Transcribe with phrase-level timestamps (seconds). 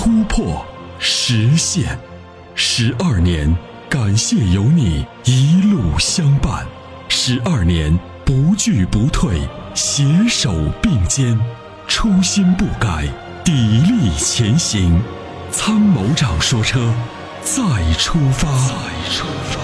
[0.00, 0.64] 突破，
[1.00, 1.98] 实现，
[2.54, 3.52] 十二年，
[3.90, 6.64] 感谢有你一路相伴，
[7.08, 9.40] 十二年不惧不退，
[9.74, 11.36] 携手并肩，
[11.88, 13.08] 初心不改，
[13.44, 15.02] 砥砺前行。
[15.50, 16.94] 参谋长说：“车，
[17.42, 17.60] 再
[17.94, 19.58] 出发。”再出发。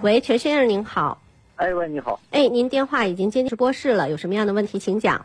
[0.00, 1.21] 喂，陈先生您好。
[1.62, 2.18] 哎喂，你好。
[2.32, 5.24] 哎，您电话已经接进直播室了，有什么样的问题请讲。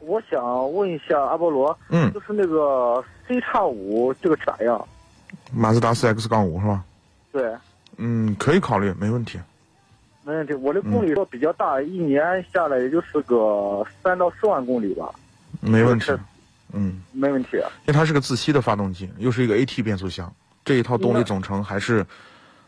[0.00, 4.84] 我想问一下阿波罗，嗯，就是那个 C 叉五这个咋样？
[5.54, 6.84] 马自达 CX 杠五是吧？
[7.30, 7.54] 对。
[7.98, 9.38] 嗯，可以考虑，没问题。
[10.24, 15.08] 没问题，我的公里数比较大，一年下来也就是个三到四万公里吧。
[15.60, 16.10] 没问题。
[16.72, 17.50] 嗯，没问题。
[17.52, 22.04] 因为它是个自吸的发动机，又是一个 AT 变速箱，这一套动力总成还是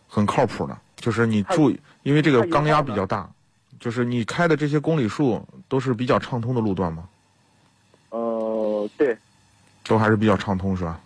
[0.06, 0.78] 很靠谱的。
[1.00, 3.28] 就是你注意，因为这个缸压比较大，
[3.80, 7.08] 就是你开的这些公里数都是比较畅通的路段吗？
[8.10, 9.16] 呃，对，
[9.84, 11.00] 都还是比较畅通，是吧？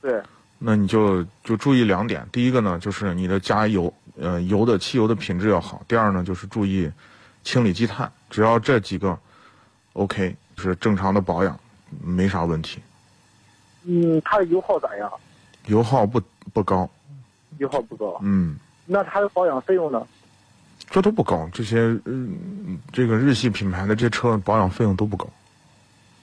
[0.00, 0.22] 对。
[0.60, 6.90] 那你就就注意两点，第一个呢，就是你的加油，呃，油的汽油的品质要好；第二呢，就是注意
[7.44, 8.10] 清理积碳。
[8.28, 9.16] 只要这几个
[9.92, 11.58] OK，是正常的保养，
[12.02, 12.80] 没啥问题。
[13.84, 15.10] 嗯，它的油耗咋样？
[15.66, 16.20] 油耗不
[16.52, 16.90] 不高。
[17.58, 18.18] 油耗不高。
[18.22, 18.58] 嗯。
[18.90, 20.04] 那它的保养费用呢？
[20.90, 25.28] 这都不高，这些嗯，这个日系品牌的这车保养费用都不高。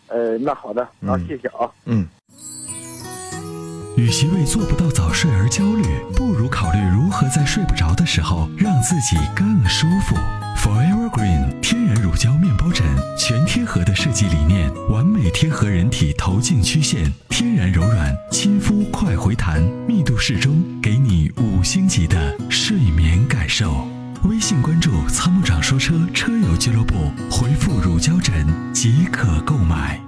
[0.08, 1.70] 呃，那好的，那谢谢啊。
[1.86, 2.08] 嗯。
[3.96, 5.84] 与其为做不到早睡而焦虑，
[6.16, 10.16] 不如考虑如何在睡不着的时候让自己更舒服。
[10.58, 12.86] Forever Green 天然乳胶面包枕，
[13.18, 20.98] 全贴合的设计理念，完美贴合人体头颈曲线，天然柔软，亲肤快回弹，密度适中，给
[21.66, 23.88] 星级的睡眠感受。
[24.26, 30.05] 微信关注“参谋长说车”车友俱乐部，回复“乳胶枕”即可购买。